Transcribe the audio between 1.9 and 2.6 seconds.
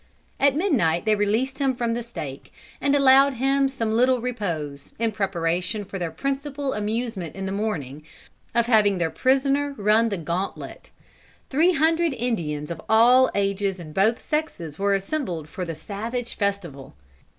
the stake,